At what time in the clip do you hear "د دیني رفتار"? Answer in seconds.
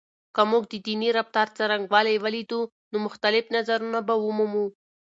0.67-1.47